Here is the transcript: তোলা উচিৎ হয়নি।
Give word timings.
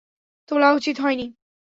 তোলা 0.49 0.69
উচিৎ 0.73 0.97
হয়নি। 0.99 1.25